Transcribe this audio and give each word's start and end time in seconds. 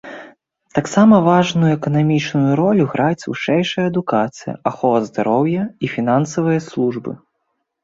Таксама 0.77 1.15
важную 1.29 1.69
эканамічную 1.79 2.53
ролю 2.61 2.83
граюць 2.95 3.27
вышэйшая 3.31 3.85
адукацыя, 3.91 4.57
ахова 4.73 4.99
здароўя 5.11 5.61
і 5.85 5.93
фінансавыя 5.95 6.59
службы. 6.73 7.11